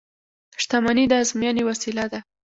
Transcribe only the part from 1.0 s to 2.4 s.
د ازموینې وسیله ده.